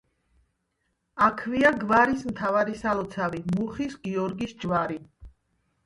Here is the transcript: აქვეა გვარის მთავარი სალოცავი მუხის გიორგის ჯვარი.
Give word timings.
აქვეა 1.25 1.73
გვარის 1.85 2.25
მთავარი 2.31 2.75
სალოცავი 2.83 3.45
მუხის 3.55 3.97
გიორგის 4.09 4.61
ჯვარი. 4.65 5.03